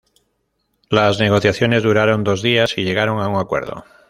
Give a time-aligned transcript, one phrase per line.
[0.89, 3.85] Las negociaciones duraron dos días y llegaron a un acuerdo.